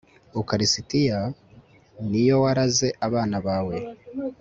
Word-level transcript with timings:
ukarisitiya, 0.41 1.19
ni 2.09 2.21
yo 2.27 2.35
waraze 2.43 2.87
abana 3.07 3.37
bawe 3.45 3.75